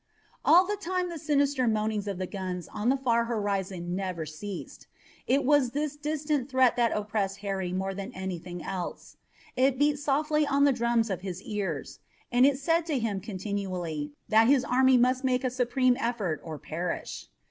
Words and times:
All 0.43 0.65
the 0.65 0.77
time 0.77 1.09
the 1.09 1.19
sinister 1.19 1.67
moaning 1.67 2.07
of 2.09 2.17
the 2.17 2.25
guns 2.25 2.67
on 2.69 2.89
the 2.89 2.97
far 2.97 3.25
horizon 3.25 3.95
never 3.95 4.25
ceased. 4.25 4.87
It 5.27 5.45
was 5.45 5.73
this 5.77 5.95
distant 5.95 6.49
threat 6.49 6.75
that 6.75 6.91
oppressed 6.93 7.41
Harry 7.45 7.71
more 7.71 7.93
than 7.93 8.11
anything 8.13 8.63
else. 8.63 9.17
It 9.55 9.77
beat 9.77 9.99
softly 9.99 10.47
on 10.47 10.63
the 10.63 10.73
drums 10.73 11.11
of 11.11 11.21
his 11.21 11.43
ears, 11.43 11.99
and 12.31 12.47
it 12.47 12.57
said 12.57 12.87
to 12.87 12.97
him 12.97 13.21
continually 13.21 14.11
that 14.27 14.47
his 14.47 14.65
army 14.65 14.97
must 14.97 15.23
make 15.23 15.43
a 15.43 15.51
supreme 15.51 15.95
effort 15.99 16.41
or 16.43 16.57
perish. 16.57 17.27